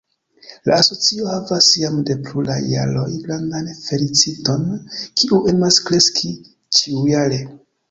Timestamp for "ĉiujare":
6.81-7.43